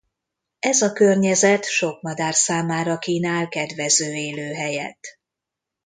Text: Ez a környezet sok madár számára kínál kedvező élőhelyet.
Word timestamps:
Ez 0.59 0.81
a 0.81 0.91
környezet 0.93 1.65
sok 1.65 2.01
madár 2.01 2.33
számára 2.33 2.97
kínál 2.97 3.47
kedvező 3.47 4.13
élőhelyet. 4.13 4.99